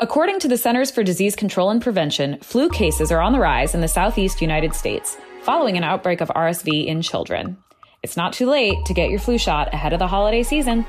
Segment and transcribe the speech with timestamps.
[0.00, 3.76] According to the Centers for Disease Control and Prevention, flu cases are on the rise
[3.76, 7.56] in the southeast United States following an outbreak of RSV in children.
[8.02, 10.84] It's not too late to get your flu shot ahead of the holiday season.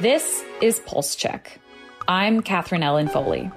[0.00, 1.60] This is Pulse Check.
[2.08, 3.50] I'm Katherine Ellen Foley.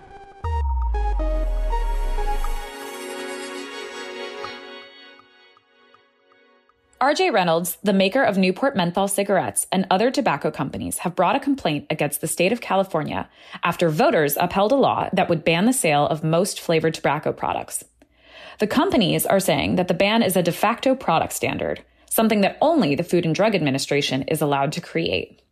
[6.99, 11.39] RJ Reynolds, the maker of Newport menthol cigarettes and other tobacco companies, have brought a
[11.39, 13.29] complaint against the state of California
[13.63, 17.83] after voters upheld a law that would ban the sale of most flavored tobacco products.
[18.57, 22.57] The companies are saying that the ban is a de facto product standard, something that
[22.61, 25.43] only the Food and Drug Administration is allowed to create.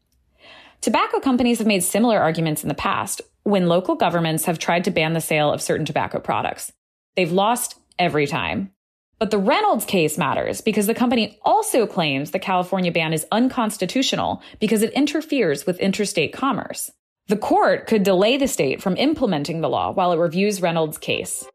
[0.81, 4.91] Tobacco companies have made similar arguments in the past when local governments have tried to
[4.91, 6.72] ban the sale of certain tobacco products.
[7.16, 8.72] They've lost every time.
[9.18, 14.42] But the Reynolds case matters because the company also claims the California ban is unconstitutional
[14.60, 16.92] because it interferes with interstate commerce.
[17.28, 21.46] The court could delay the state from implementing the law while it reviews Reynolds' case.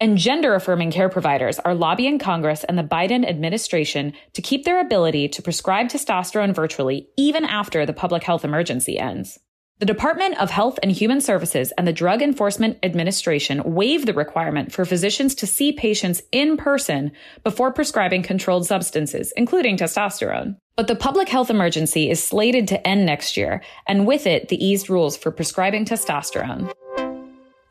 [0.00, 4.80] And gender affirming care providers are lobbying Congress and the Biden administration to keep their
[4.80, 9.38] ability to prescribe testosterone virtually even after the public health emergency ends.
[9.82, 14.70] The Department of Health and Human Services and the Drug Enforcement Administration waive the requirement
[14.70, 17.10] for physicians to see patients in person
[17.42, 20.54] before prescribing controlled substances, including testosterone.
[20.76, 24.64] But the public health emergency is slated to end next year, and with it, the
[24.64, 26.72] eased rules for prescribing testosterone.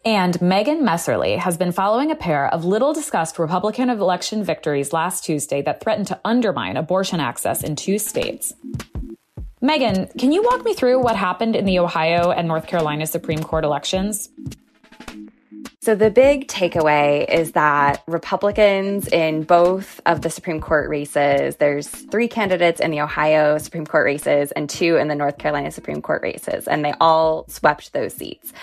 [0.03, 5.23] And Megan Messerly has been following a pair of little discussed Republican election victories last
[5.23, 8.51] Tuesday that threatened to undermine abortion access in two states.
[9.63, 13.43] Megan, can you walk me through what happened in the Ohio and North Carolina Supreme
[13.43, 14.29] Court elections?
[15.83, 21.87] So, the big takeaway is that Republicans in both of the Supreme Court races, there's
[21.87, 26.01] three candidates in the Ohio Supreme Court races and two in the North Carolina Supreme
[26.01, 28.53] Court races, and they all swept those seats.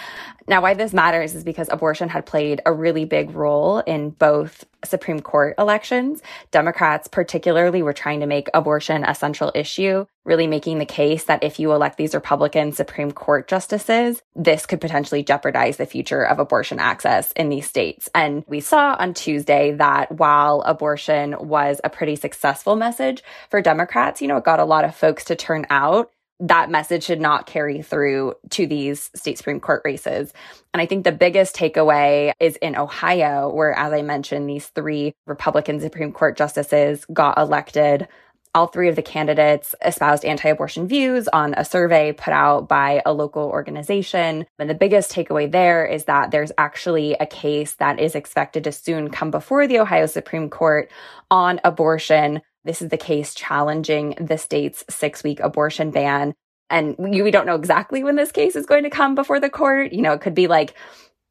[0.49, 4.65] Now, why this matters is because abortion had played a really big role in both
[4.85, 6.23] Supreme Court elections.
[6.51, 11.43] Democrats, particularly, were trying to make abortion a central issue, really making the case that
[11.43, 16.39] if you elect these Republican Supreme Court justices, this could potentially jeopardize the future of
[16.39, 18.09] abortion access in these states.
[18.15, 24.23] And we saw on Tuesday that while abortion was a pretty successful message for Democrats,
[24.23, 27.47] you know, it got a lot of folks to turn out that message should not
[27.47, 30.33] carry through to these state Supreme Court races.
[30.73, 35.15] And I think the biggest takeaway is in Ohio, where, as I mentioned, these three
[35.27, 38.07] Republican Supreme Court justices got elected.
[38.55, 43.03] All three of the candidates espoused anti abortion views on a survey put out by
[43.05, 44.47] a local organization.
[44.59, 48.73] And the biggest takeaway there is that there's actually a case that is expected to
[48.73, 50.91] soon come before the Ohio Supreme Court
[51.31, 56.35] on abortion this is the case challenging the state's six week abortion ban.
[56.69, 59.95] And we don't know exactly when this case is going to come before the court.
[59.95, 60.75] You know, it could be like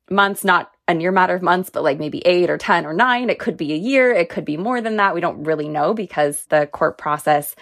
[0.10, 3.30] months, not a near matter of months, but like maybe eight or 10 or nine.
[3.30, 4.12] It could be a year.
[4.12, 5.14] It could be more than that.
[5.14, 7.56] We don't really know because the court process,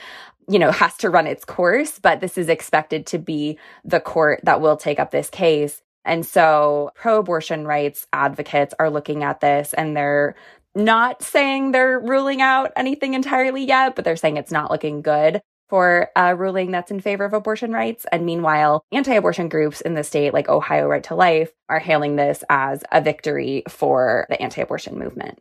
[0.48, 2.00] you know, has to run its course.
[2.00, 5.82] But this is expected to be the court that will take up this case.
[6.06, 10.36] And so pro abortion rights advocates are looking at this and they're
[10.76, 15.42] not saying they're ruling out anything entirely yet, but they're saying it's not looking good
[15.70, 18.06] for a ruling that's in favor of abortion rights.
[18.12, 22.16] And meanwhile, anti abortion groups in the state, like Ohio Right to Life, are hailing
[22.16, 25.40] this as a victory for the anti abortion movement.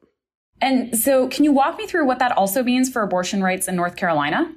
[0.61, 3.77] And so, can you walk me through what that also means for abortion rights in
[3.77, 4.55] North Carolina?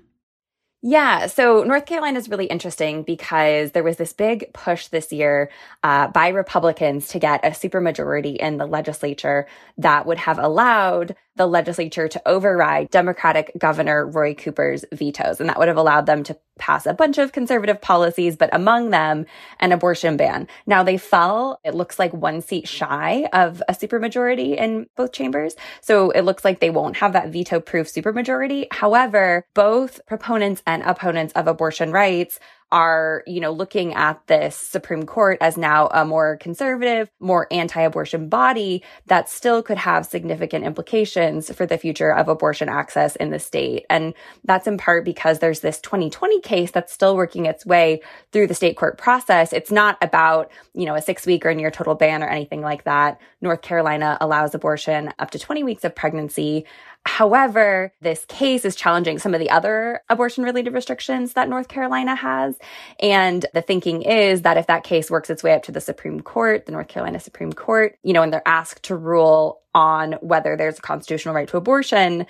[0.84, 5.50] Yeah, so North Carolina is really interesting because there was this big push this year
[5.82, 9.48] uh, by Republicans to get a supermajority in the legislature
[9.80, 15.40] that would have allowed the legislature to override Democratic Governor Roy Cooper's vetoes.
[15.40, 18.90] And that would have allowed them to pass a bunch of conservative policies, but among
[18.90, 19.26] them,
[19.60, 20.48] an abortion ban.
[20.66, 25.56] Now they fell, it looks like one seat shy of a supermajority in both chambers.
[25.82, 28.68] So it looks like they won't have that veto proof supermajority.
[28.72, 32.40] However, both proponents and opponents of abortion rights
[32.72, 38.30] are, you know, looking at this Supreme Court as now a more conservative, more anti-abortion
[38.30, 43.40] body that still could have significant implications for the future of abortion access in the
[43.40, 43.86] state.
[43.90, 48.48] And that's in part because there's this 2020 case that's still working its way through
[48.48, 49.54] the state court process.
[49.54, 52.84] It's not about, you know, a six week or near total ban or anything like
[52.84, 53.20] that.
[53.42, 56.66] North Carolina allows abortion up to 20 weeks of pregnancy.
[57.06, 62.16] However, this case is challenging some of the other abortion related restrictions that North Carolina
[62.16, 62.57] has.
[63.00, 66.22] And the thinking is that if that case works its way up to the Supreme
[66.22, 70.56] Court, the North Carolina Supreme Court, you know, and they're asked to rule on whether
[70.56, 72.26] there's a constitutional right to abortion,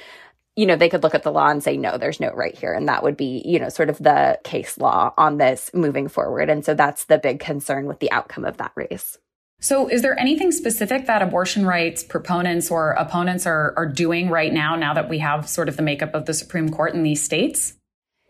[0.58, 2.74] you know, they could look at the law and say, no, there's no right here.
[2.74, 6.50] And that would be, you know, sort of the case law on this moving forward.
[6.50, 9.18] And so that's the big concern with the outcome of that race.
[9.60, 14.54] So, is there anything specific that abortion rights proponents or opponents are, are doing right
[14.54, 17.24] now, now that we have sort of the makeup of the Supreme Court in these
[17.24, 17.74] states?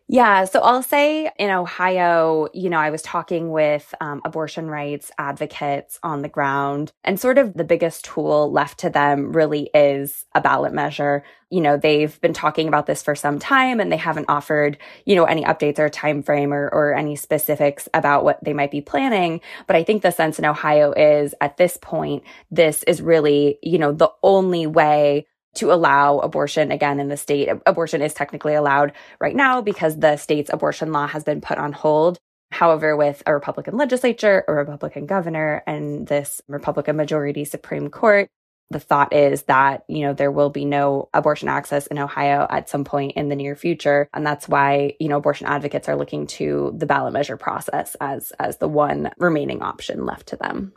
[0.10, 5.12] Yeah, so I'll say in Ohio, you know, I was talking with um, abortion rights
[5.18, 10.26] advocates on the ground, and sort of the biggest tool left to them really is
[10.34, 11.26] a ballot measure.
[11.50, 15.18] You know, they've been talking about this for some time, and they haven't offered, you
[15.18, 18.80] know, any updates or time frame or, or any specifics about what they might be
[18.80, 19.42] planning.
[19.66, 23.78] But I think the sense in Ohio is at this point, this is really, you
[23.78, 25.28] know, the only way
[25.58, 27.50] to allow abortion again in the state.
[27.66, 31.74] Abortion is technically allowed right now because the state's abortion law has been put on
[31.74, 32.18] hold.
[32.52, 38.30] However, with a Republican legislature, a Republican governor, and this Republican majority Supreme Court,
[38.70, 42.70] the thought is that, you know, there will be no abortion access in Ohio at
[42.70, 44.10] some point in the near future.
[44.14, 48.32] And that's why, you know, abortion advocates are looking to the ballot measure process as,
[48.40, 50.74] as the one remaining option left to them.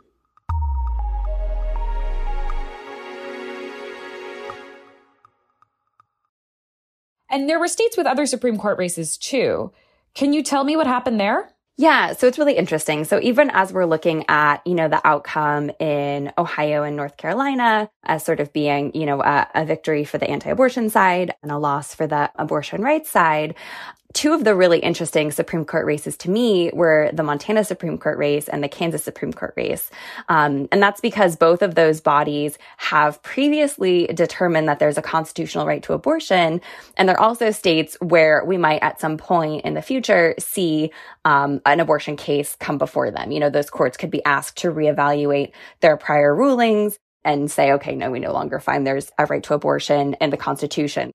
[7.31, 9.71] And there were states with other Supreme Court races too.
[10.13, 11.51] Can you tell me what happened there?
[11.77, 13.05] Yeah, so it's really interesting.
[13.05, 17.89] So even as we're looking at, you know, the outcome in Ohio and North Carolina
[18.03, 21.57] as sort of being, you know, a, a victory for the anti-abortion side and a
[21.57, 23.55] loss for the abortion rights side,
[24.13, 28.17] two of the really interesting Supreme Court races to me were the Montana Supreme Court
[28.17, 29.89] race and the Kansas Supreme Court race.
[30.29, 35.65] Um, and that's because both of those bodies have previously determined that there's a constitutional
[35.65, 36.61] right to abortion.
[36.97, 40.91] And they're also states where we might at some point in the future see
[41.25, 43.31] um, an abortion case come before them.
[43.31, 47.95] You know, those courts could be asked to reevaluate their prior rulings and say, okay,
[47.95, 51.11] no, we no longer find there's a right to abortion in the Constitution.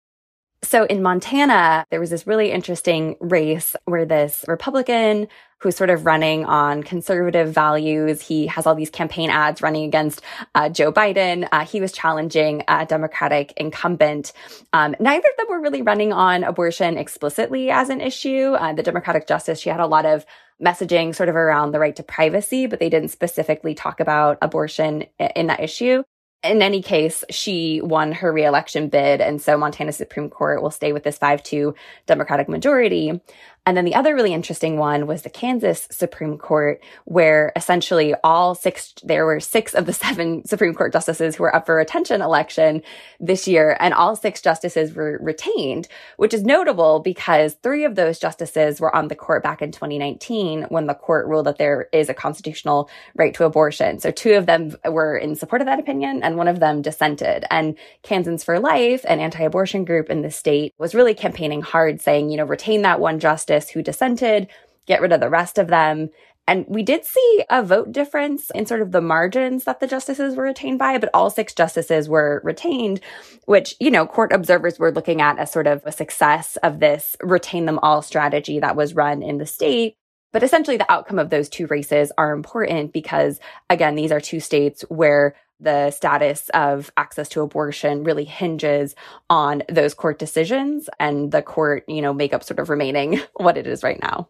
[0.66, 5.28] So in Montana, there was this really interesting race where this Republican
[5.60, 10.22] who's sort of running on conservative values, he has all these campaign ads running against
[10.56, 11.48] uh, Joe Biden.
[11.52, 14.32] Uh, he was challenging a Democratic incumbent.
[14.72, 18.54] Um, neither of them were really running on abortion explicitly as an issue.
[18.54, 20.26] Uh, the Democratic justice, she had a lot of
[20.60, 25.04] messaging sort of around the right to privacy, but they didn't specifically talk about abortion
[25.36, 26.02] in that issue
[26.42, 29.20] in any case, she won her reelection bid.
[29.20, 31.74] And so Montana Supreme Court will stay with this 5-2
[32.06, 33.20] Democratic majority.
[33.66, 38.54] And then the other really interesting one was the Kansas Supreme Court, where essentially all
[38.54, 42.22] six, there were six of the seven Supreme Court justices who were up for retention
[42.22, 42.82] election
[43.18, 48.20] this year, and all six justices were retained, which is notable because three of those
[48.20, 52.08] justices were on the court back in 2019 when the court ruled that there is
[52.08, 53.98] a constitutional right to abortion.
[53.98, 57.44] So two of them were in support of that opinion, and one of them dissented.
[57.50, 62.30] And Kansans for Life, an anti-abortion group in the state, was really campaigning hard saying,
[62.30, 64.48] you know, retain that one justice who dissented,
[64.86, 66.10] get rid of the rest of them.
[66.48, 70.36] And we did see a vote difference in sort of the margins that the justices
[70.36, 73.00] were retained by, but all six justices were retained,
[73.46, 77.16] which, you know, court observers were looking at as sort of a success of this
[77.20, 79.96] retain them all strategy that was run in the state.
[80.32, 84.38] But essentially the outcome of those two races are important because again, these are two
[84.38, 88.94] states where the status of access to abortion really hinges
[89.30, 93.66] on those court decisions and the court, you know, makeup sort of remaining what it
[93.66, 94.28] is right now.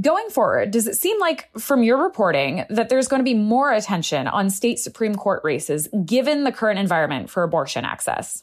[0.00, 3.70] Going forward, does it seem like from your reporting that there's going to be more
[3.70, 8.42] attention on state Supreme Court races given the current environment for abortion access?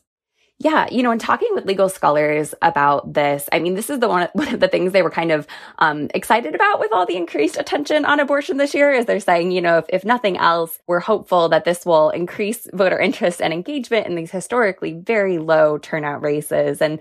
[0.61, 4.09] Yeah, you know, in talking with legal scholars about this, I mean, this is the
[4.09, 5.47] one, one of the things they were kind of
[5.77, 9.51] um, excited about with all the increased attention on abortion this year is they're saying,
[9.51, 13.53] you know, if, if nothing else, we're hopeful that this will increase voter interest and
[13.53, 16.81] engagement in these historically very low turnout races.
[16.81, 16.99] And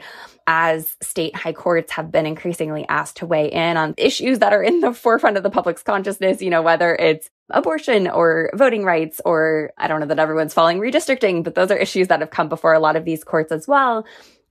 [0.50, 4.62] as state high courts have been increasingly asked to weigh in on issues that are
[4.62, 9.21] in the forefront of the public's consciousness, you know, whether it's abortion or voting rights,
[9.26, 12.49] or I don't know that everyone's following redistricting, but those are issues that have come
[12.49, 14.07] before a lot of these courts as well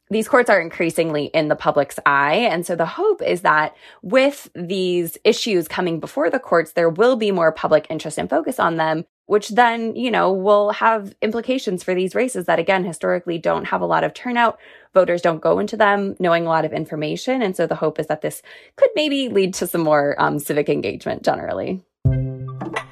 [0.09, 2.47] these courts are increasingly in the public's eye.
[2.49, 7.17] And so the hope is that with these issues coming before the courts, there will
[7.17, 11.83] be more public interest and focus on them which then, you know, will have implications
[11.83, 14.57] for these races that again, historically don't have a lot of turnout.
[14.93, 17.41] Voters don't go into them knowing a lot of information.
[17.41, 18.41] And so the hope is that this
[18.77, 21.83] could maybe lead to some more um, civic engagement generally.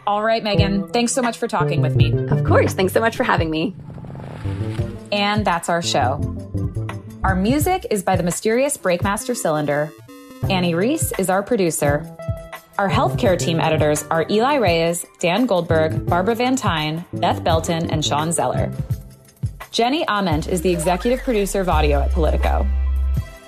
[0.06, 2.14] All right, Megan, thanks so much for talking with me.
[2.28, 2.74] Of course.
[2.74, 3.76] Thanks so much for having me.
[5.12, 6.20] And that's our show.
[7.24, 9.92] Our music is by the mysterious Breakmaster Cylinder.
[10.50, 12.06] Annie Reese is our producer.
[12.78, 18.04] Our healthcare team editors are Eli Reyes, Dan Goldberg, Barbara Van Tyne, Beth Belton, and
[18.04, 18.70] Sean Zeller.
[19.72, 22.68] Jenny Ament is the executive producer of audio at Politico.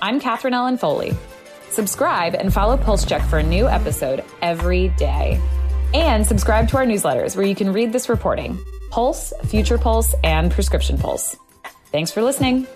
[0.00, 1.12] I'm Katherine Ellen Foley.
[1.68, 5.38] Subscribe and follow Pulse Check for a new episode every day.
[5.92, 8.58] And subscribe to our newsletters where you can read this reporting
[8.88, 11.36] Pulse, Future Pulse, and Prescription Pulse.
[11.92, 12.66] Thanks for listening.